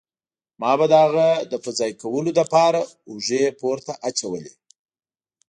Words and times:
ما 0.61 0.71
به 0.79 0.85
د 0.91 0.93
هغه 1.05 1.27
د 1.51 1.53
په 1.63 1.69
ځای 1.79 1.91
کولو 2.01 2.29
له 2.37 2.43
پاره 2.53 2.81
اوږې 3.09 3.43
پورته 3.59 3.93
اچولې. 4.07 4.53